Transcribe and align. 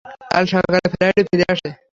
কাল 0.31 0.43
সকালের 0.51 0.87
ফ্লাইটে 0.93 1.21
ফিরে 1.27 1.45
আসছে। 1.51 1.69